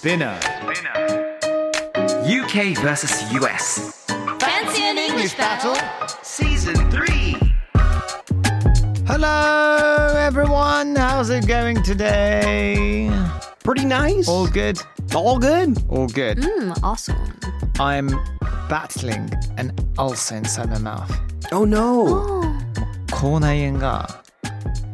[0.00, 0.38] Spinner.
[2.24, 4.06] UK versus US.
[4.40, 5.76] Fancy an English battle
[6.22, 7.36] Season 3.
[9.06, 10.96] Hello, everyone.
[10.96, 13.10] How's it going today?
[13.62, 14.26] Pretty nice.
[14.28, 14.80] All good?
[15.14, 15.76] All good.
[15.90, 16.38] All good.
[16.38, 17.38] Mm, awesome
[17.78, 18.08] I'm
[18.70, 21.12] battling an ulcer inside my mouth.
[21.52, 22.42] Oh no.
[23.12, 24.22] 口内炎が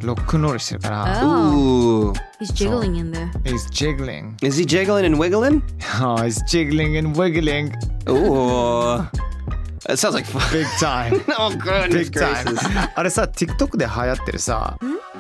[0.08, 2.14] ロックンロールしてるから、Oh Ooh.
[2.40, 4.36] He's jiggling in there he's jiggling.
[4.42, 5.62] Is he jiggling and wiggling?
[6.02, 7.74] Oh, he's jiggling and wiggling
[8.10, 9.06] Ooh.
[9.90, 10.42] It sounds like fun.
[10.52, 11.22] big time.
[11.38, 12.46] oh goodness big time.
[12.46, 12.90] gracious.
[12.96, 14.78] あれさ、TikTok で流行ってるさ、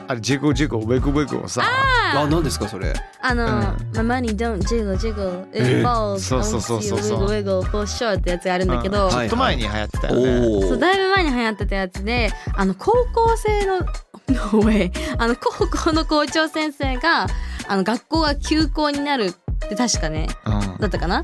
[0.07, 2.93] あれ、ジゴジゴ、ウェグウェグをさ、あ、何ですかそれ。
[3.21, 3.45] あの、
[3.93, 10.47] My money don't jiggle jiggle It falls そうそうそうそうそう onto you, wiggle wiggle for sure ってやつがあるんだけど、ちょっと前に流行ってたよね。
[10.47, 10.61] おお。
[10.63, 13.85] そうだいぶ前に流行ってたやつであの高校生の
[14.29, 14.91] No way.
[15.17, 17.27] あの高校の校長先生が
[17.67, 20.77] あの学校が休校になるって確かねうん。
[20.79, 21.23] だったかな？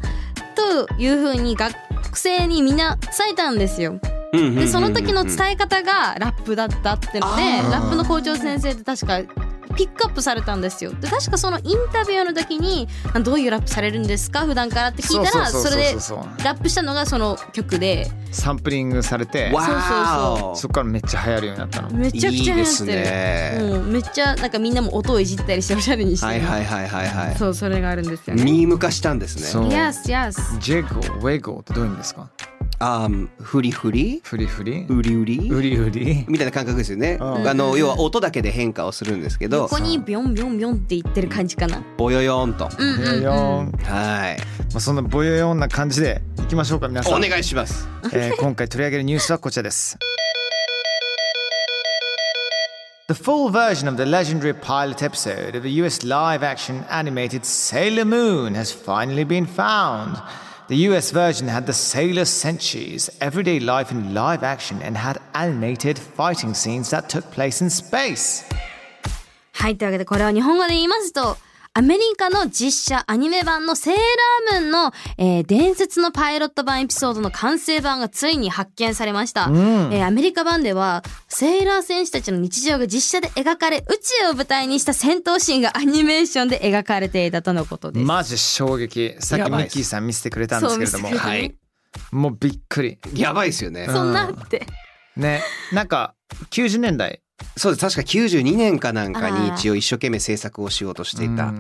[0.56, 1.74] というふうに学
[2.16, 4.00] 生にみんな伝えたんですよ。
[4.31, 9.20] でその時の伝え方がラップだったってのでラップの校長先生って確か
[9.76, 10.92] ピックアップされたんですよ。
[10.92, 14.46] で確かそのインタビューの時にあどういうラップされるんですか？
[14.46, 16.00] 普段からって聞いたらそうそうそうそれでそう。
[16.02, 18.12] そうラップしたのがその曲で。
[18.32, 21.90] サンプリングされて、わそこからめっちゃ流行るようになったの。
[21.92, 22.86] めちゃくちゃ流行って。
[22.86, 23.60] るいいですね。
[23.62, 27.36] うん、めっちゃなんかみんなも音をいじったりしておしゃれにしてるはいはいはいはいはい。
[27.36, 28.44] そうそれがあるんですよね。
[28.44, 29.44] ミーム化したんですね。
[29.44, 29.68] そう。
[29.70, 32.32] Yes yes ジゴ、ウェゴってどういうんですか？
[32.80, 34.22] あー、フリフリ？
[34.24, 34.86] フリフリ？
[34.90, 37.18] ウリウリウリウリみたいな感覚ですよね。
[37.20, 42.70] うんあの要は音だけで変化をするんですけど横、にビョンビョンビョンって言ってる感じかなボヨヨンと。
[42.78, 43.72] うんボヨうんヨン。
[43.84, 44.38] はい。
[44.72, 47.14] まあ、そんなボヨヨンな感じでいきましょうか皆さん。
[47.14, 47.88] お願いします。
[48.12, 49.97] えー今回取り上げるニュースはこちらです。
[53.09, 58.56] The full version of the legendary pilot episode of the US live action animated Sailor Moon
[58.56, 60.18] has finally been found.
[60.72, 65.99] The US version had the sailor Senchi's everyday life in live action and had animated
[65.99, 68.44] fighting scenes that took place in space.
[69.53, 71.37] はいというわけでこれは日本語で言いますと
[71.75, 89.16] アメリカの実写アニメ版のセーラームーンの、えー伝説のパイロット版エピソードの完成版がついに発見されました、えーアメリカ版ではセーラー戦士たちの日常が実写で描かれ宇宙を舞台にした戦闘シーンがアニメーションで描かれていたとのことです、マジ衝撃。
[89.19, 91.55] さっきミッキーさん見せてくれたんですけれどもはい。
[92.11, 93.00] もうびっくり。
[93.16, 93.88] やばいですよね。
[93.88, 94.67] そんなって
[95.16, 95.41] ね。
[95.72, 96.13] なんか
[96.51, 97.23] 90年代。
[97.58, 97.86] そうです。
[97.86, 101.54] 確か92年かなんかに一応一生懸命制作をしようとしていた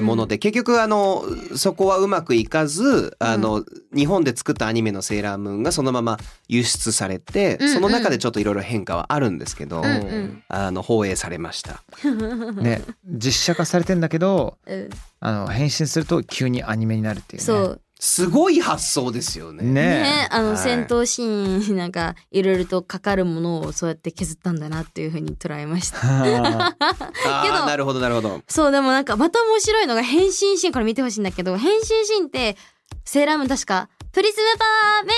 [0.00, 1.24] もので結局あの
[1.56, 7.74] そこはうまくいかずあの日本で作ったアニメの「セーラームーン」がそのまま輸出されてうんうん。
[7.74, 10.42] その中でちょっといろいろ変化はあるんですけどうんうん。
[10.48, 11.82] あの放映されました。
[12.62, 14.90] ね、実写化されてんだけどうん。
[15.20, 17.46] あの変身すると急にアニメになるっていうね。
[17.46, 19.62] そうすごい発想ですよね。
[19.62, 25.98] ねね、あのはい戦闘シーンになんかいろいろとかかるものをそうやって削ったんだなっていうふうに捉えました。
[25.98, 27.42] はあ。
[27.46, 28.42] けどーなるほどなるほど。
[28.48, 32.56] そうでもなんかまた面白いのが変身シーンこれ見てほしいんだけど変身シーンって
[33.04, 35.14] セーラームーン確かプリズムパワーメー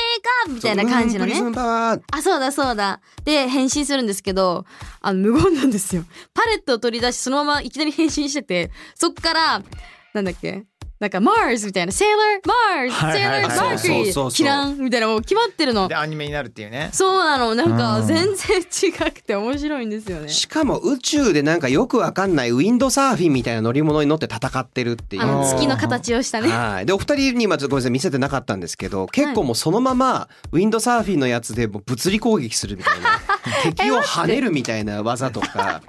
[0.47, 1.33] カーみたいな感じのね。
[1.33, 2.03] うんプリズムパワー。
[2.13, 3.01] あそうだそうだ。
[3.25, 4.67] で変身するんですけど
[5.01, 6.05] あの無言なんですよ。
[6.35, 9.63] パレットを取り出しそのままいきなり変身しててそっから
[10.13, 10.65] なんだっけ？
[11.05, 12.49] なんか Mars みたいな Mars
[12.91, 13.45] はいはいはい。
[13.45, 14.05] Sailor そうそうそう。
[14.05, 16.89] Mercury そうキランみたいなもう決まってるのでアニメになるっていうね。
[16.93, 17.55] そうなの。
[17.55, 18.07] なんかうん。
[18.07, 20.29] 全然違くて面白いんですよね。
[20.31, 25.23] しかも宇宙でなんかよくわかんないウィンドサーフィンみたいな乗り物に乗って戦ってるっていう。
[25.23, 26.49] あの月の形をしたね。
[26.49, 26.87] はい。
[26.87, 33.01] で、お二人に今ちょっとごめんなさい見せてなかったんですけど、結構もうそのまま、ウィンドサーフィンのやつでもう物理攻撃するみたい。
[33.01, 33.21] な、
[33.63, 35.83] 敵を跳ねるみたいな技とか、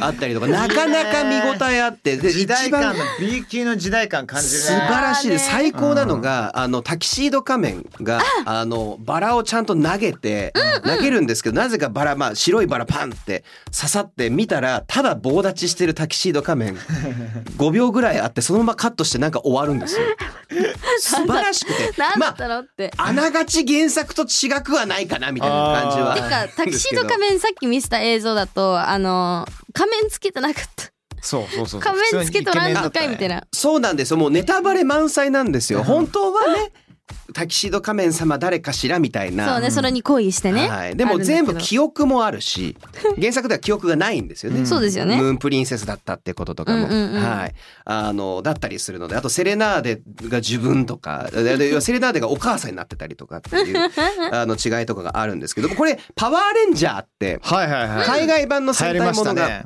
[0.00, 4.58] あったりとか、なかなか見応えあって、で、時代一番感の B 級の時代感感じるね。
[4.60, 5.50] 素晴らしいです。
[5.50, 10.52] 最高なのが、あの、タキシード仮面が、あの、バラをちゃんと投げて、
[10.84, 13.44] 投げるんですけど、なぜかバラ、まあ、白いバラパンって
[13.76, 16.76] 刺さって見たら、ただ棒立ちしてるタキシード仮面、
[17.58, 20.06] 5秒ぐらいあって、そのままカットしてなんか終わるんですよ。
[20.98, 22.00] 素晴らしくて。
[22.00, 22.92] なんだっまあ、たのって。
[22.96, 26.14] あながち原作と違くはないかな、みたいな感じは。
[26.14, 30.84] てかタキシード仮面さっき見せた映像だとあの仮面つけてなかった。
[31.20, 33.36] そうそうそう仮面つけとらんのかいみたいな。
[33.36, 34.18] なそうなんですよ。
[34.18, 35.82] もうネタバレ満載なんですよ。
[35.82, 36.72] 本当はね
[37.34, 39.54] タキシード仮面様誰かしらみたいな。
[39.54, 42.76] そうねそれに恋してね、はい、でも全部記憶もあるし
[43.20, 44.64] 原作では記憶がないんですよね。
[44.64, 45.16] そうですよね。
[45.16, 47.22] ムーンプリンセスだったってこととかも、うんうんうん。
[47.22, 47.54] はい、
[47.84, 53.78] あのだったりするのであとセレナーデが自分とかセレナーデがお母さんになってたりとかっていう
[54.32, 58.06] あの違いとかがあるんですけどこれパワーレンジャーってはいはいはい。
[58.06, 59.64] 海外版の戦隊ものがね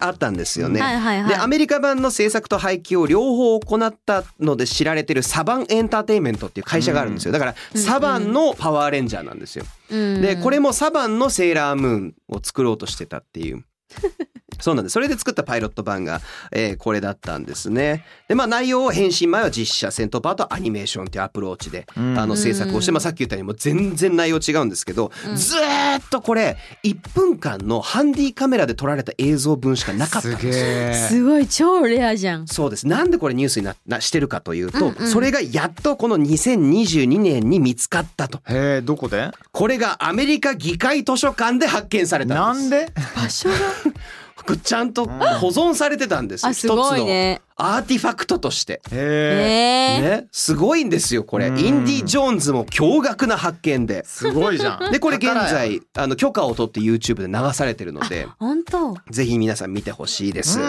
[0.00, 0.80] あったんですよね。
[0.80, 9.64] はいはいはいでアメリカ版の制作と配給を両方行ったので知られてるサバンエンターテインメントっていう会社があるんですよだからサバンのパワーレンジャーなんですよ。
[9.90, 13.64] うんでこれもサバンのセーラームーンを作ろうとしてたっていう。
[14.60, 14.92] そうなんです。
[14.94, 16.20] それで作ったパイロット版が、
[16.52, 18.04] えーこれだったんですね。
[18.28, 22.18] でまあ内容を変身前は実写戦闘パートはアニメーションっていうアプローチで、ん。
[22.18, 31.46] あの制作をして、まあ、さっき言ったようにもう全然内容違うんですけど、ずーっとこれ1分間のハンディカメラで撮られた映像分しかなかったんですすごい。
[31.48, 32.46] 超レアじゃん。
[32.46, 32.86] そうです。
[32.86, 34.94] なんでこれニュースにななしてるかというと、うん。
[34.98, 38.38] うんそれがやっとこの2022年に見つかったと。
[38.48, 39.30] へえどこで？
[39.52, 42.40] これがアメリカ議会図書館で発見されたです。
[42.40, 42.92] なんんで？
[43.16, 43.56] 場所が？
[44.62, 47.40] ちゃんと保存されてたんですよ、あすごいね。
[47.56, 48.82] 一つのアーティファクトとして。
[48.90, 51.58] ね、すごいんですよこれ、うん。
[51.58, 54.04] インディ・ジョーンズも驚愕な発見で。
[54.04, 54.92] すごいじゃん。
[54.92, 58.96] でこれ現在あの許可を取って YouTube で流されてるので本当？
[59.08, 60.62] ぜひ皆さん見てほしいです、い。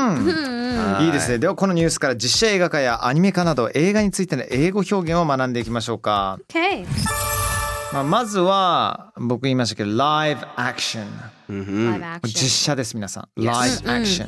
[1.06, 1.40] いいですね。
[1.40, 7.35] ではこのニュースから実写映画化やアニメ化など映画についての英語表現を学んでいきましょうか、OK
[7.96, 11.08] まあ、まずは僕言いましたけどライブアクション
[11.48, 11.90] うんうん。
[11.92, 13.40] ライブアクション実写です皆さん。
[13.40, 14.28] Yes ライブアクショ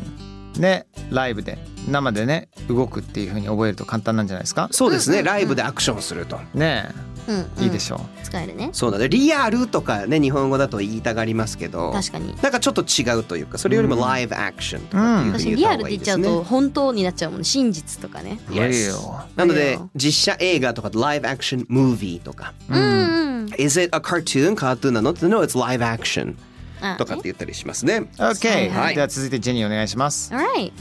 [0.58, 1.58] ンねライブで。
[1.90, 4.70] 生でね動くっていう風に覚えると簡単なんじゃないですか？
[4.72, 5.22] そうですね。
[5.22, 6.40] ライブでアクションすると。
[6.54, 6.86] ね
[7.28, 8.00] うんえいいでしょ。
[8.24, 8.70] 使えるね。
[8.72, 9.10] そうだね。
[9.10, 12.36] リアルとかね日本語だと言いたがりますけど確かに。
[12.42, 15.68] なんかちょっと違うというかそれよりもライブアクションとかっていうふう確かに言った方に。
[15.68, 17.44] リアルってがいいですね言っちゃうと本当になっちゃうもんね。
[17.44, 18.40] 真実とかね。
[18.50, 22.54] う Yes Real なので実写映画とかライブアクションムービーとか。
[22.70, 22.84] うんう
[23.24, 23.28] ん
[23.58, 24.56] Is it a cartoon?
[24.56, 25.12] カートゥーンなの？
[25.12, 26.36] って No, it's live action
[26.82, 28.10] あとかって言ったりしますね。
[28.18, 30.34] OK、はいでは続いてジェニーお願いします。
[30.34, 30.74] Alright.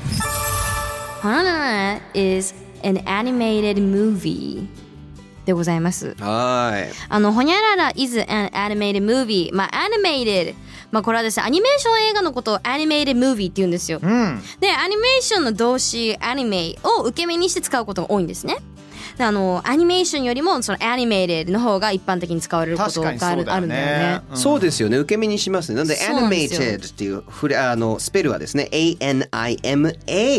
[1.22, 4.66] Hanana is an animated movie
[5.46, 6.14] でございます。
[6.20, 9.54] はいあの、ほにゃらら is an animated movie。
[9.54, 10.54] まあ、animated。
[10.90, 14.00] まあ、これはですね、アニメーション映画のことを animated movie って言うんですよ。
[14.02, 18.58] うんで、アニメーションの動詞、アニメを受け身にして使うことが多いんですね。
[19.16, 23.98] であの、アニメーションよりも、その animated の方が一般的に使われることがある確かにそうだよあるんだよね。
[24.18, 24.20] ね。
[24.34, 24.98] そうですよね。
[24.98, 25.76] 受け身にしますね。
[25.76, 26.60] なんでそうなんですよ。
[26.68, 28.68] animated っていうフレあのスペルはですね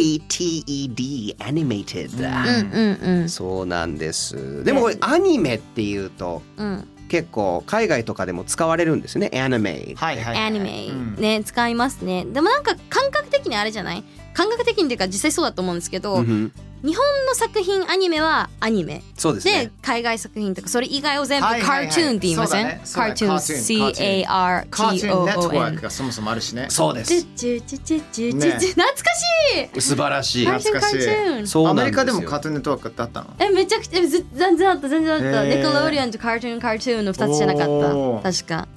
[0.07, 3.29] A-N-I-M-A-T-E-D animated うんうんうん。
[3.29, 4.63] そうなんです。
[4.63, 6.87] でもこれアニメっていうとうん。
[7.09, 9.29] 結構海外とかでも使われるんですね。
[9.33, 10.37] Anime はいはいはい。
[10.47, 12.25] アニメうんね、使いますね。
[12.25, 14.03] でもなんか感覚的にあれじゃない？
[14.37, 16.51] 感覚的にっていうか実際そうだと思うんですけど、うんうん。
[16.83, 18.97] 日本の作品アニメはアニメ。
[18.99, 19.71] で、そうですね。
[19.81, 21.87] 海外作品とかそれ以外を全部カはいはいはい。
[21.87, 22.81] ートゥーンって言いません、そうだね。
[22.93, 26.67] カートゥーン C-A-R-T-O-O-N カートゥーンネットワークがそもそもあるしね。
[26.69, 27.19] そうです。
[27.19, 28.19] 懐かし
[29.75, 34.01] い素晴らしいカートゥーンカートゥーンアメリカでもカートゥーンネットワークってあったのえめちゃくちゃ
[34.35, 38.67] 全然あった全然あった、ネコローリアンとカートゥーンカートゥーンの2つじゃなかった確か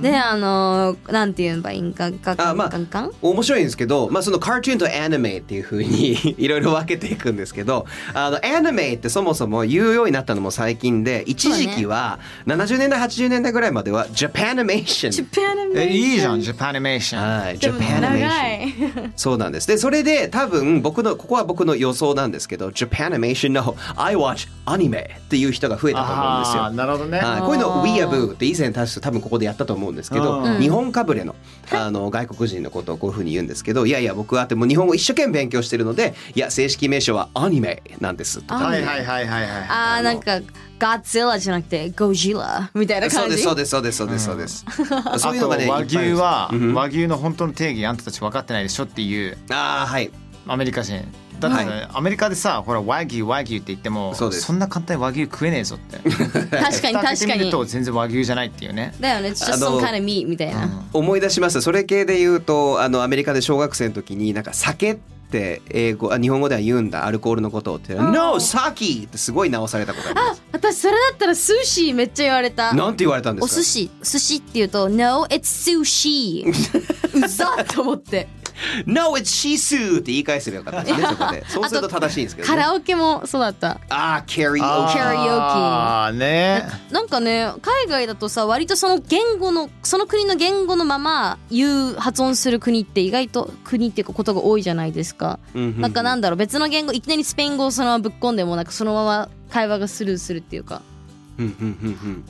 [0.00, 2.10] であのーなんて言えばいいんか
[2.54, 19.12] まあ面白いんですけど、まあ、そのカートゥーンとアニメっていう風に いろいろ分けていくんですけどあのアニメってそもそも言うようになったのも最近で一時期は70年代80年代ぐらいまではジャパニメーションジャパンアニメえいいじゃんジャパニメーションはい、ジャパニメーション長い。
[19.16, 19.68] そうなんです。
[19.68, 26.70] で、それで多分僕の、ここは僕の予想なんですけど、ジャパニメーションの I watch anime っていう人が増えたと思うんですよ。
[26.70, 27.18] なるほどね。
[27.18, 30.60] はい、こういうのあー Weeaboo って以前確か多分ここでやったと思うんですけど、うん。
[30.60, 31.34] 日本かぶれの
[31.70, 40.40] あの外国人のことをこういうふうに言うんですけどいやいや僕はってもう日本語一生懸命勉強してるのでいや正式名称はアニメなんですとかはいはいはいはいはいあーなんか
[40.78, 44.64] ガッツィラじゃなくてゴジラみたいなそう感じですそうですそうですそうですそうです、
[45.06, 46.58] あそういうのがねと和牛はうん。
[46.60, 49.38] うん和牛の本当の定義あんたたち分かってないでしょっていう。
[49.50, 50.10] ああはい。
[50.46, 51.00] アメリカ人
[51.48, 54.52] だってねアメリカでさほら和牛和牛って言ってもそうです。
[54.52, 55.98] んな簡単に和牛食えねえぞって。
[55.98, 58.94] 確かに確かにみると全然和牛じゃないっていうね。
[59.00, 59.30] だよね。
[59.30, 64.96] just の some kind of meat みたいな、思い出しましたそれ系で言うとあのアメリカで小学生の時になんか酒っ
[65.30, 67.06] て英語あ日本語では言うんだ。
[67.06, 68.38] アルコールのことをって「No!
[68.40, 70.42] サキ!」ってすごい直されたことあります。
[70.52, 72.72] 私それだったら寿司めっちゃ言われた。
[72.74, 73.52] なんて言われたんですか？
[73.54, 73.90] お寿司。
[74.02, 75.40] 寿司って言うと No it's
[75.80, 76.46] sushi
[77.16, 78.28] うざっと思って
[78.86, 79.96] No, it's Shisu!
[80.00, 81.44] って言い返せばよかったですね、そこで。
[81.48, 82.62] そうすると正しいんですけど、カね。
[82.62, 83.78] ラオケもそうだった。
[83.88, 84.92] あー、キャリーあー。
[84.92, 86.66] キャリオあーね。
[86.90, 100.82] なんかね海外だとさ割とその言語のその国の言語のまま言う発音する国って意外と国っていうかことが多いじゃないですか、なんかなんだろう別の言語いきなりスペイン語をそのままぶっ込んでもなんかそのまま会話がスルーするっていうか。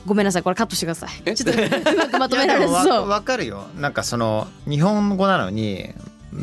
[0.05, 1.09] ごめんなさいこれカットしてください。
[1.25, 3.65] え ちょっとうまくまとめいやでもわられそうわかるよ。
[3.77, 5.93] なんかその日本語なのに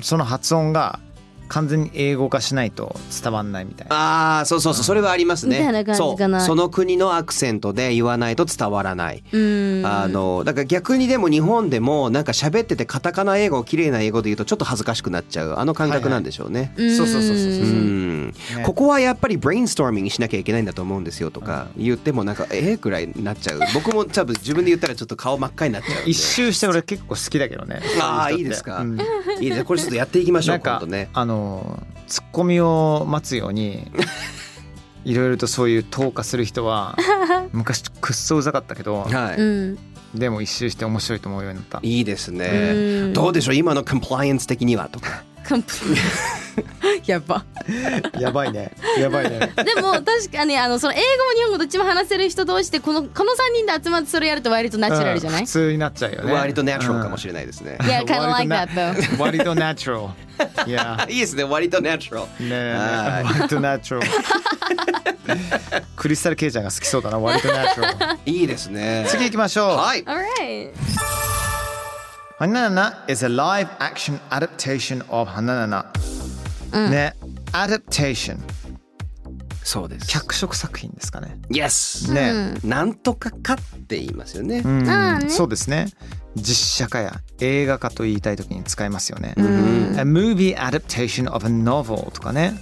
[0.02, 1.00] その発音が
[1.50, 3.96] 完全に英語化しないと伝わんないみたいな。
[3.96, 5.58] ああそうそうそうそれはありますね。
[5.58, 6.38] みたいな感じかな。
[6.40, 9.24] そうその国のアクセントで言わないと伝わらない。
[9.32, 9.82] うん。
[9.84, 15.54] あのだから逆にでも日本でもなんか喋っててカタカナ英語綺麗な英語で言うとちょっと恥ずかしくなっちゃう。
[15.58, 16.72] あの感覚なんでしょうね。
[16.76, 16.96] うん。
[16.96, 17.64] そうそうそうそうそう。
[17.64, 23.60] うんねここはやっぱりブレインストーミングしなきゃいけないんだと思うんですよとか言ってもなんかええくらいになっちゃう。
[23.74, 27.80] 僕も多分自分で言ったらちょっと顔真っ赤になっちゃう一周して俺結構好きだけどね。
[28.00, 28.98] ああいいですか、うん
[29.40, 31.08] いいですこれちょっとやっていきましょうんなか今度ね。
[31.12, 33.90] あのツッコミを待つように
[35.04, 36.96] いろいろとそういう投下する人は
[37.52, 39.78] 昔くっそうざかったけどはい、うん。
[40.14, 41.78] でも一周して面白いと思うようになった。
[41.82, 43.12] いいですうねん。
[43.12, 45.74] どうでしょう今のコンプライアンス的にはとかカンプ
[47.06, 47.44] やば。
[48.18, 48.72] やばいね。
[48.98, 49.52] やばいね。
[49.56, 56.32] でも確かにあのその英語も日本語どっちも話せる人同士でこのこの3人で集まってそれやると割とナチュラルじゃない、うん普通になっちゃうよね。
[56.32, 59.18] 割とナチュラルかもしれないですね、Yeah, kind of like that though.
[59.18, 60.14] 割とナチュラ
[60.64, 61.44] ルいやいいですね。
[61.44, 62.72] 割とナチュラルねえ。
[62.72, 63.24] はい。
[63.24, 64.10] 割とナチュラル
[65.96, 67.18] クリスタルケイちゃんが好きそうだな。
[67.18, 69.04] 割とナチュラルいいですね。
[69.08, 69.76] 次行きましょう。
[69.76, 70.04] はい。
[70.04, 71.39] Alright.
[72.40, 75.84] Hananana is a live action adaptation of Hananana、
[76.72, 77.14] ね
[77.52, 78.38] adaptation
[79.62, 83.56] そうです脚色作品ですかね Yes ね、なんとかかっ
[83.86, 85.88] て言いますよね、うんあーねそうですね
[86.34, 89.40] 実写化や映画化と言いたい時に使いますよね、A
[90.04, 92.54] movie adaptation of a novel とかね、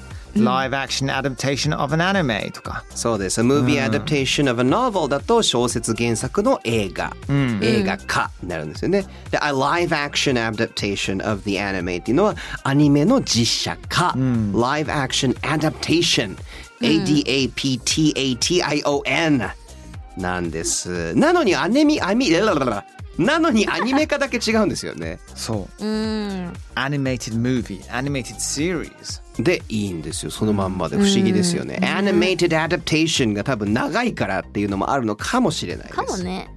[0.42, 7.16] Live action adaptation of an anime とかそうです A movie adaptation of a novel だと小説原作の映画、
[7.62, 16.36] 映画化になるんですよねで A live action adaptation of the anime っていうのはアニメの実写化、Live action adaptation
[16.80, 17.58] A-D-A-P-T-A-T-I-O-N
[20.16, 22.40] なんですなのにアニメアニメ
[23.18, 26.52] なのにアニメ化だけ違うんですよねそううん。
[26.76, 36.50] animated movie animated series でいいんですよそのまんまで不思議ですよね、Animated adaptation が多分長いからっていうのもあるのかもしれないですかもね。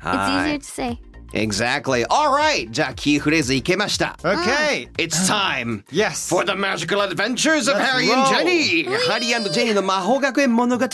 [0.00, 1.11] It's は easier い to say.
[1.32, 2.06] Exactly.
[2.06, 4.16] Alright じゃあキーフレーズいけました。
[4.22, 4.88] Okay.
[4.98, 6.28] It's time Yes.
[6.28, 8.44] for the magical adventures of Harry and roll.
[8.44, 8.84] Jenny.
[9.08, 10.90] ハリージェニーの魔法学園物語で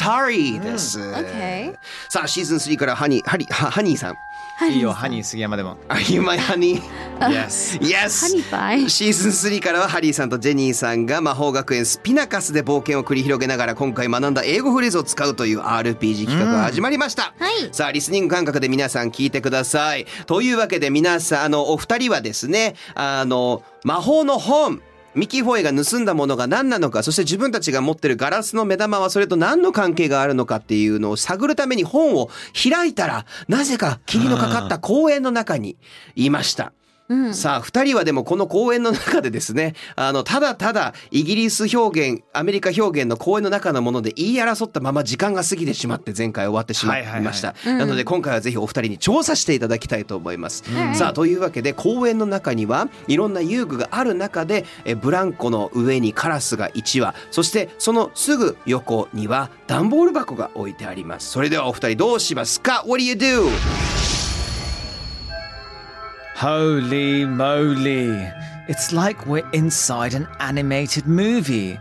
[0.78, 1.74] す、Okay.
[2.08, 4.16] さあシーズン3からハニーハリハハニーさん
[4.66, 5.76] いいよハニー杉山でも。
[5.88, 6.82] Are you my honey?
[7.20, 7.78] Yes.
[7.80, 8.26] Yes.
[8.26, 8.90] ハニーパイ。
[8.90, 17.68] シーズン3からはハリーさんとジェニーさんが魔法学園スピナカスで冒険を繰り広げながら今回学んだ英語フレーズを使うという RPG 企画が始まりました、はい。
[17.72, 24.82] さあリスニング感覚で皆さん聞いてくださいというわけで皆さんあのお二人はですねあの魔法の本
[25.14, 35.78] ミキ・ホエが盗んだものが何なのかそして自分たちが持ってるガラスの目玉はそれと何の関係があるのかっていうのを探るために本を開いたらなぜか霧のかかった公園の中に
[36.14, 36.74] いました。
[37.32, 61.30] さあ二人はでもこの公演の中でですねあのただただイギリス表現アメリカ表現の公演の中のもので言い争ったまま時間が過ぎてしまって前回終わってしまいました、なので今回はぜひお二人に調査していただきたいと思います、さあというわけで公園の中にはいろんな遊具がある中でえブランコの上にカラスが1羽そしてそのすぐ横には段ボール箱が置いてあります。
[61.30, 64.07] それではお二人どうしますか？What do you do?
[66.37, 68.31] Holy moly
[68.67, 71.79] It's like we're inside an animated movie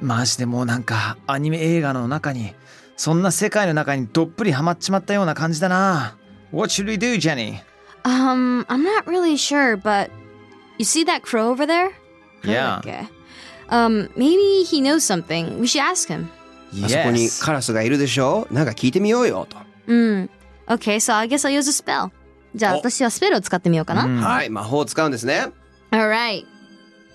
[0.00, 2.54] マジでもうなんかアニメ映画の中に
[2.96, 6.16] そんな世界の中にどっぷりハマっちまったような感じだな
[6.52, 7.60] What should we do, Jenny?
[8.04, 10.10] Um, I'm not really sure, but
[10.78, 11.90] you see that crow over there?
[12.44, 12.78] Yeah.
[12.78, 13.08] Okay.
[13.70, 15.58] Um, maybe he knows something.
[15.58, 16.28] We should ask him.
[16.82, 19.56] あそこに Yes カラスがいるでしょなんか聞いてみようよと。
[19.86, 20.28] Mm.
[20.66, 22.10] Okay, so I guess I'll use a spell.
[22.55, 24.07] じゃあお私はスペルを使ってみようかな。
[24.07, 25.47] はい、魔法を使うんですね。
[25.91, 26.45] Alright.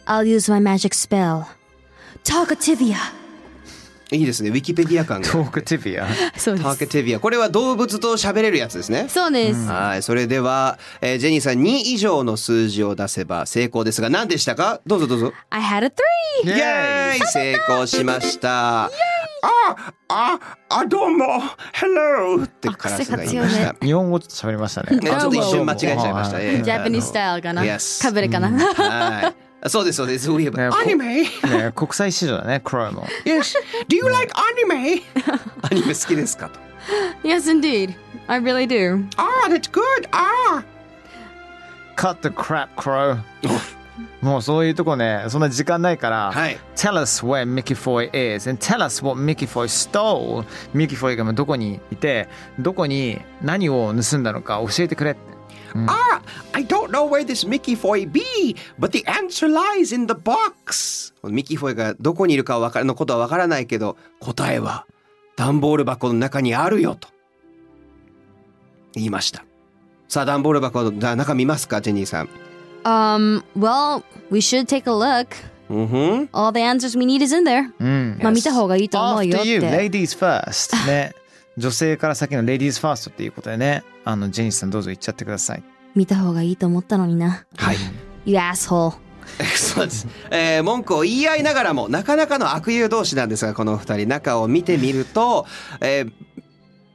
[0.06, 1.44] I'll use my magic spell.
[2.24, 2.96] Talkativia.
[4.12, 4.50] いいですね。
[4.50, 5.28] ウィキペディア感が。
[5.32, 6.06] Talkativia
[6.38, 7.20] そうターケテビア。
[7.20, 9.06] これは動物と喋れるやつですね。
[9.08, 9.66] そうです。
[9.66, 11.64] はい、それでは、えージェニーさん2
[11.94, 14.80] 以上の数字を出せば成功ですが何でしたか？
[14.86, 15.32] どうぞどうぞ。
[15.50, 15.92] I had a
[16.44, 16.48] three!
[16.48, 18.90] イエーイ成功しました。
[19.43, 21.25] あ、あ、あ、どうも、
[21.73, 22.43] Hello!
[22.45, 23.85] ってカラスが言いましあ癖た。
[23.85, 26.39] 日本語ちょっと喋りましたねねちょっと一瞬間違えちゃいました。
[26.39, 27.63] ええ Japanese style かな。
[27.63, 28.49] Yes かぶれかな。
[28.51, 29.69] はい。
[29.69, 30.31] そうですそうです。
[30.31, 31.65] We have ねこ anime.
[31.65, 33.05] ね国際市場だね、Crow も。
[33.25, 33.55] Yes.
[33.87, 35.03] Do you like anime?
[35.63, 36.59] アニメ好きですかと。
[37.23, 37.95] Yes, indeed.
[38.27, 39.05] I really do.
[39.17, 40.07] Ah, that's good.
[40.11, 40.63] Ah.
[41.95, 43.17] Cut the crap, Crow.
[44.20, 46.58] もうそういうとこね、そんな時間ないから、はい。
[46.74, 50.44] Tell us where Mickey Foy is and tell us what Mickey Foy stole.
[50.72, 55.34] ミキフォイがどこにいて、どこに何を盗んだのか教えてくれって。
[55.74, 56.22] Ah,
[56.52, 61.12] I don't know where this Mickey Foy be, but the answer lies in the box.
[61.24, 64.86] ミキフォイがどこにいるかわかのことはわからないけど、答えは
[65.36, 67.08] 段ボール箱の中にあるよと
[68.94, 69.44] 言いました。
[70.06, 72.28] さあ、段ボール箱の中見ますか、ジェニーさん。
[72.84, 75.28] Um, well, we should take a look.
[75.70, 76.28] うんふん。
[76.32, 77.72] All the answers we need is in there.
[77.80, 78.18] うん。
[78.22, 79.70] まあ見た方がいいと思うよっ After you, て。
[79.70, 80.76] ladies first.
[80.86, 81.14] ね。
[81.56, 83.82] 女性から先の ladies first っていうことでね。
[84.04, 85.62] あの、ジェニスさんどうぞ言っちゃってください。
[85.94, 87.44] 見た方がいいと思ったのにな。
[87.56, 87.76] はい。
[88.26, 88.94] You asshole.
[89.56, 90.06] そうです。
[90.30, 95.46] えー文句を言い合いながらも、なかなかの悪友同士なんですが、この二人、中を見てみると、
[95.80, 96.12] えー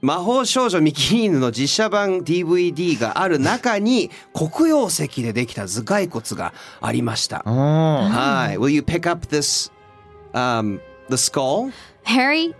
[0.01, 7.39] 魔法少女ミキリーヌの実写版 DVD がある中に、黒曜石でできた頭蓋骨がありました。
[7.39, 8.57] はい。
[8.57, 9.71] Will you pick up this,
[10.33, 10.79] um,
[11.09, 11.71] the skull?
[12.05, 12.55] Harry,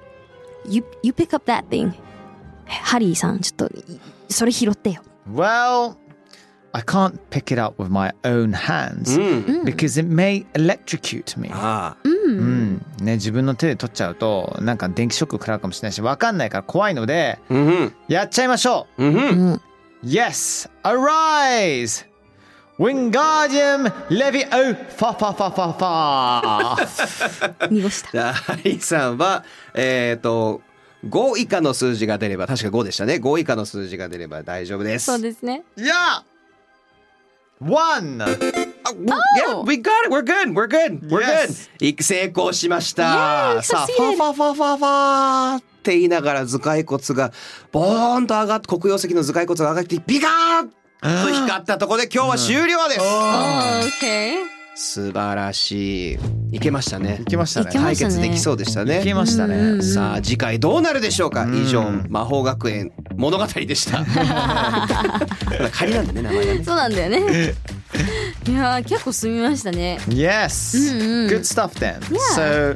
[0.66, 1.94] you, you pick up that thing.
[2.66, 5.02] ハリーさん、ちょっと、いそれ拾ってよ。
[5.34, 5.96] Well,
[6.72, 9.64] I can't pick it up with my own hands うん。
[9.64, 11.50] because it may electrocute me.
[11.52, 11.98] ああ。
[12.04, 12.86] うん。
[13.02, 17.94] ね、自分の手で取っちゃうと、なんか電気ショック食らうかもしれないし、わかんないから怖いので、うんふん。
[18.08, 19.22] やっちゃいましょうんふん。
[19.22, 19.54] うん。
[19.54, 19.62] う
[20.04, 20.70] !Yes!
[20.84, 22.06] Arise!
[22.78, 24.76] Wingardium Leviosa!
[24.76, 28.34] ファファファファファ濁した。
[28.34, 30.62] ハリーさんは、えっ、と、
[31.06, 33.16] 5以下の数字が出れば、確か5でしたね。
[33.16, 35.06] 5以下の数字が出れば大丈夫です。
[35.06, 35.64] そうですね。
[35.78, 36.29] Yeah!
[37.62, 38.22] One!
[38.22, 38.36] Ah,
[39.36, 40.12] yeah, we got it.
[40.12, 40.56] We're good.
[40.56, 41.02] We're good.
[41.10, 41.68] We're Yes.
[41.80, 42.00] good.
[42.00, 43.58] い成功しました。
[43.58, 44.16] Yay, さあ、フ succeeded.
[44.16, 47.32] ァファファファファって言いながら頭蓋骨が
[47.72, 53.02] ボーンと上がって、黒曜石の頭蓋骨が上がって、ビカーンと光ったところで今日は終了です。
[53.02, 54.59] Okay.
[54.82, 56.18] 素晴らしい。
[56.54, 57.26] いけましたねい。
[57.26, 59.02] けましたね解決できそうでしたね。
[59.02, 59.82] いけましたね。
[59.82, 61.46] さあ次回どうなるでしょうか？
[61.54, 64.06] 以上魔法学園物語でした
[65.74, 67.54] 仮なんでね名前がねそうなんだよね。
[68.48, 70.00] いやー、結構進みましたね。
[70.08, 71.28] Yes!
[71.28, 72.00] Good stuff then.
[72.36, 72.76] So,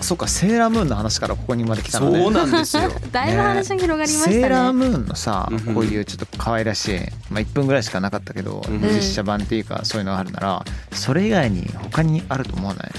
[0.00, 2.22] そっか、セーラームーンの話からここにまで来たのね。
[2.22, 2.90] そうなんですよ。
[3.12, 4.36] だいぶ話が広がりましたね。
[4.36, 8.80] セーラームーンのさうんこういうちょっと可愛らしい、まあ、1分ぐらいしかなかったけど、ん。
[8.82, 12.90] 実写版っていうかそういうのがあるならそれ以外に他にあると思わない？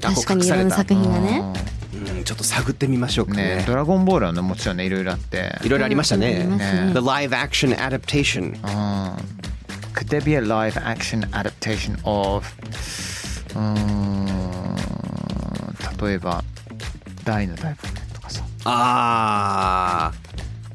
[0.00, 1.42] 確かにいろんな作品がね。
[1.94, 2.24] うん。
[2.24, 3.56] ちょっと探ってみましょうかうんね。
[3.56, 5.58] ねドラゴンボールはねもちろんねいろいろあって。
[5.64, 6.44] いろいろありましたね。
[6.44, 6.90] ね。
[6.92, 9.34] The live action adaptation うん。
[9.94, 12.44] Could there be a live action adaptation of
[13.54, 14.74] うーん
[16.02, 16.42] 例えば
[17.24, 20.24] 大の大冒険とかさあー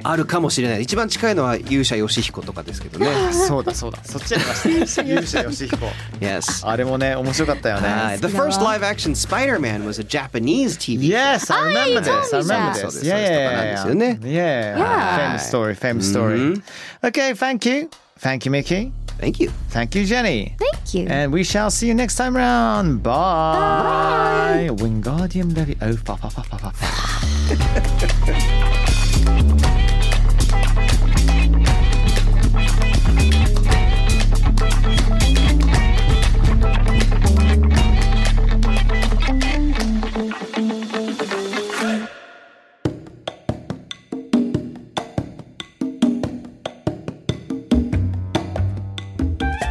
[0.02, 4.54] あるかもしれない一番近いのは勇者ヨシヒコとかですけどねそうだそうだそっちやりま
[4.86, 5.88] した勇者ヨシヒコ
[6.22, 12.34] Yes あれもね面白かったよはいね The first live action Spider-Man was a Japanese TV Yes, I remember this.
[12.34, 13.04] I remember this.
[13.04, 14.18] Yeah, yeah.
[14.24, 14.78] Yeah.
[14.78, 15.18] Yeah.
[15.18, 16.62] Famous story, famous story.
[17.04, 17.90] Okay, thank you.
[18.20, 18.94] Thank you, Mickey.
[19.20, 20.56] Thank you Thank you, Jenny.
[20.58, 21.08] Thank you.
[21.08, 23.04] And we shall see you next time round.
[23.04, 24.68] Bye.
[24.70, 24.76] Bye.
[24.76, 25.78] Wingardium Levy.
[25.82, 28.86] Oh, fa, fa, fa, fa, fa,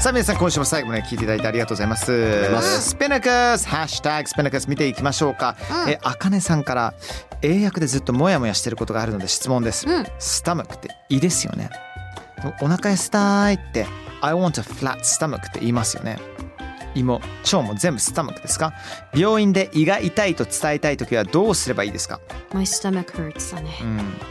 [0.09, 2.81] さあ皆さん今週も最後まで聞いていただいてありがとうございます。
[2.81, 5.55] スピナカスハッシュタグスピナカス見ていきましょうか。
[5.87, 6.95] えあかねさんから
[7.43, 9.87] 英訳でずっとモヤモヤしてることがあるので質問です。
[9.87, 10.07] うん。
[10.19, 11.69] スタマックって胃ですよね。
[12.43, 13.85] おお腹痩せたいって
[14.23, 16.19] I want a flat stomach って言いますよね。
[16.95, 18.73] 胃も腸も全部スタマックですか？
[19.15, 22.19] 病院で胃が痛いと伝えたいときはどうすればいいですか
[22.55, 23.79] ？My stomach hurts だね。
[23.83, 23.85] う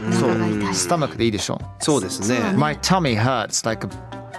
[0.06, 0.74] ん、おそう。
[0.74, 1.60] スタマックでいいでしょ？
[1.78, 2.52] そうですね。
[2.56, 3.90] My tummy hurts like a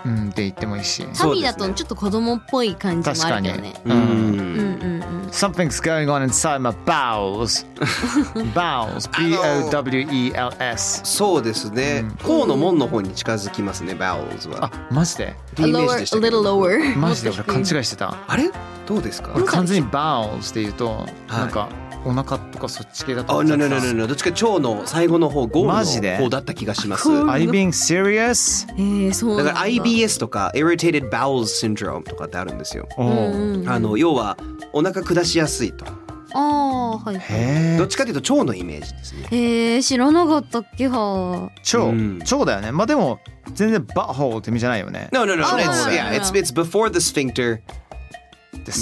[0.05, 3.73] うんって言ってもいいしタミだとちょっと子供っぽい感じもあるけどね。
[3.85, 5.29] ううんうんんうんうん。
[5.29, 7.65] Something's going on inside my bowels.
[8.55, 9.07] bowels.
[9.17, 11.01] B-O-W-E-L-S.
[11.03, 16.95] そうですね甲の門の方に近づきますね Bowels はあ、マジで？a け little ど lower.
[16.97, 17.29] マジで？
[17.29, 17.65] 俺勘違いい。
[17.83, 18.15] してた。
[18.27, 18.49] あれ？
[18.87, 19.33] どうですか？
[19.35, 21.69] 俺完全に bowels って言うと、はいなんか
[22.05, 26.11] お腹とかそっち系だとあ、思っちゃ no って no た no no no どっちか腸の最後の方ゴーマジで？
[26.11, 27.09] ルの方だった気がします。
[27.09, 28.67] Are you being serious?
[28.75, 32.87] えー、そうなんだだから IBS とか Irritated Bowel Syndrome とかってあるんですよ。
[32.97, 34.37] おうあの要は
[34.73, 35.85] お腹下しやすいと。
[36.31, 39.27] ああはいへえどっちかというと腸のイメージですね。
[39.31, 43.19] えー、知らなかったっけは腸うん腸だよねまあでも
[43.55, 46.15] 全然バッホーって意味じゃないよね No no no, Oh, it's, no, no, yeah, no.
[46.17, 47.61] it's it's before the sphincter,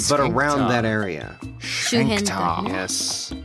[0.09, 1.31] but around that area.
[1.59, 3.35] 周辺だね Yes.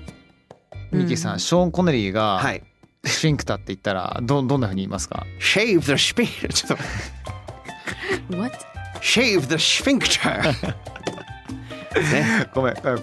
[0.90, 2.62] ミキさんショーン・コネリーがはい。
[3.04, 6.48] スフィンクタって言ったらどどんな風に言いますか Shave the sphincter.
[6.52, 6.78] ちょっ
[8.30, 8.56] と What?
[9.00, 10.54] Shave the sphincter.
[12.01, 12.99] ね、ごめんこれね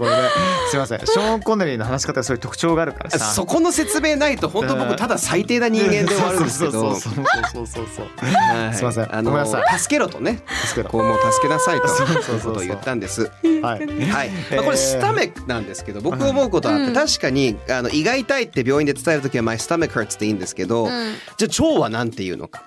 [0.71, 0.99] すいません。
[1.01, 3.19] ショーン・コネリーの話し方がそういう特徴があるからさ。
[3.19, 6.95] そこの説明ないと本当僕ただ最低な人間で終わるんですけど。
[6.97, 8.07] そうそうそうそうそう。
[8.27, 8.75] はい。
[8.75, 9.15] すいません。
[9.15, 9.47] あの
[9.79, 10.43] 助けろとね。
[10.47, 11.87] ですけどこうもう助けなさいと。
[11.87, 13.31] いうことを言ったんです。
[13.63, 13.87] はい。
[13.87, 20.89] はい、まあ、これスタメックなんですけど僕思うことはあって確かにあの胃が痛いって病院で伝えるときは「My stomach hurts」っていいんですけど、
[21.37, 22.63] じゃあ腸はなんて言うのか。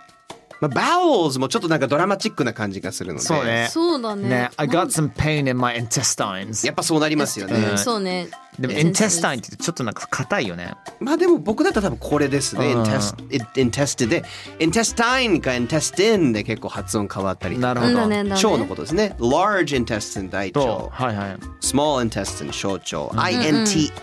[0.68, 3.26] まあ、bowels もちょっとなんかドラマチックな感じがするので。
[3.26, 3.68] そうね。
[3.70, 4.30] そうだね。
[4.30, 4.50] ね。
[4.58, 7.78] I got some pain in my intestines やっぱそうなりますよね、うん。
[7.78, 10.76] そうねでも intestine って言ってちょっとなんか硬いよね。
[11.00, 12.84] まあでも僕だったら多分これですね、うん。
[12.84, 13.16] Intest
[13.56, 14.24] intestine で
[14.60, 17.74] intestine か intestine で結構発音変わったりとか。
[17.74, 17.98] なるほど。
[17.98, 19.16] 腸のことですね。
[19.20, 21.38] Large intestine 大と腸はいはい。
[21.62, 23.10] Small intestine 小腸。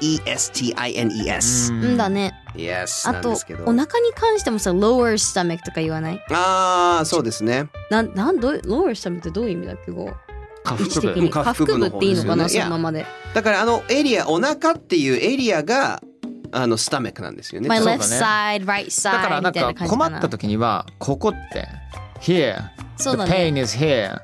[0.01, 1.97] intestines うん。
[1.97, 2.35] だね。
[2.57, 3.63] Yes あとなんですけど。
[3.65, 6.21] お腹に関してもさ lower stomach とか言わない？
[6.31, 7.69] ああそうですね。
[7.91, 9.93] なんなんどう lower stomach ってどういう意味だっけ？
[9.93, 10.17] こう
[10.77, 11.29] 下腹部。
[11.29, 12.65] 下下腹部っていいのかな方ですよね。
[12.65, 13.07] そのままで。
[13.35, 16.03] だからあのエリアお腹っていうエリアが
[16.53, 17.69] あのスタメックなんですよね。
[17.69, 18.05] My そうだ left ね。
[18.05, 21.69] side right だから side なんか困った時にはここって
[22.21, 22.57] here
[22.97, 24.21] そう the pain is here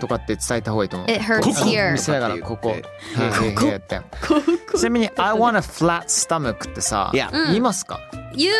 [0.00, 1.10] とかって伝えた方がいいと思う。
[1.10, 1.50] It hurts ここ。
[1.70, 2.70] here 見せながらここ。
[2.70, 2.84] って。
[3.16, 4.00] here here here って。
[4.76, 8.00] ちなみに I want a flat stomach ってさ言いますか
[8.34, 8.52] ？You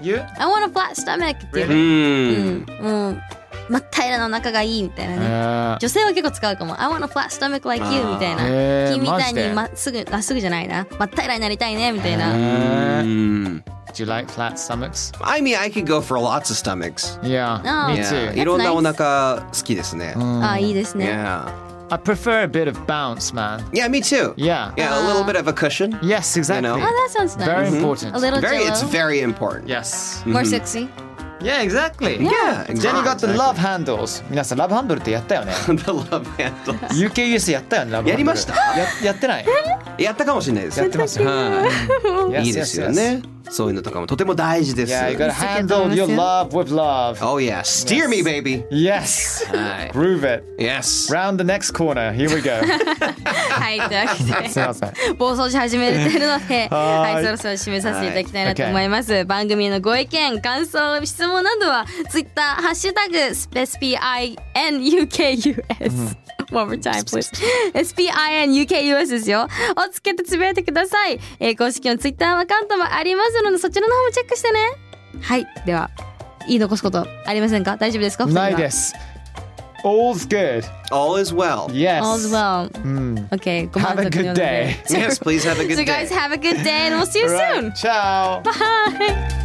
[0.00, 0.20] You?
[0.38, 1.66] I want a flat stomach っていう。
[1.66, 2.66] うねん。
[2.80, 3.10] うん。
[3.10, 3.22] もう
[3.69, 15.11] 真っ平らなお腹がいいみたいなえねー女性は結構使うかも I want a flat stomach like you みたいなへー君みたいマジでにまっすぐまっすぐじゃないな真っ平らになりたいねみたいなへーうん Do you like flat stomachs?
[15.21, 17.91] I mean I could go for lots of stomachs Yeah, Oh.
[17.93, 18.39] me Yeah, too.
[18.41, 18.73] いろんな nice.
[18.73, 21.49] お腹好きですねあいいですね Yeah
[21.93, 23.59] I prefer a bit of bounce, man.
[23.73, 24.71] Yeah me too Yeah.
[24.77, 26.61] Yeah a little bit of a cushion Yes, exactly.
[26.61, 26.75] know?
[26.75, 28.15] Oh that sounds nice Very important.
[28.15, 30.23] A little very it's jello very important Yes.
[30.25, 30.87] More sexy
[31.40, 32.18] Yeah, exactly.
[32.18, 33.36] Yeah, Jenny got the exactly.
[33.36, 34.24] love handles.
[34.30, 35.52] 皆さん、ラブハンドルってやったよね。
[35.66, 38.10] The love handles UKUS やったよね、ラブハンドル。
[38.10, 39.46] やりましたややってない
[39.98, 41.26] やったかもしれないですやってますよ。
[41.28, 41.68] は
[42.40, 47.18] いいいですよねそういうのとかもとても大事です Yeah, you gotta handle your love with love.
[47.22, 49.46] Oh yeah steer me baby Yes.
[49.56, 50.44] はい Groove it.
[50.58, 52.12] Yes Round the next corner.
[52.12, 52.50] Here we go.
[53.66, 54.92] はいというわけですいません。
[55.16, 59.24] 暴走し始めてるので、はーいはい、そろそろ締めさせていただきたいなと思います。
[59.24, 63.16] 番組へのご意見、感想、質問などは、ツイッター、ハッシュタグ、
[64.64, 66.16] SPINUKUS。
[66.51, 67.31] One more time, please.
[67.73, 69.43] SPINUKUS ですよ。
[69.77, 71.19] をつけてつぶやいてください。
[71.39, 74.59] えー公式のツイッターアカウントもありますので、そちらの方もチェックしてね。
[75.21, 75.47] はい。
[75.65, 75.89] では、
[76.47, 78.93] 言い残すことありませんか大丈夫ですかないです。
[79.83, 80.63] All's good.
[80.91, 82.01] All is well Yes.
[82.03, 82.69] All's well.
[82.83, 83.15] うん。
[83.31, 83.67] Okay.
[83.71, 85.07] ご Have 満 a 足のよ good うなので day.
[85.07, 87.19] Yes please have a good So guys day have a good day and we'll see
[87.19, 87.69] you soon.
[87.69, 87.75] Right.
[87.75, 88.41] Ciao.
[88.43, 89.44] Bye.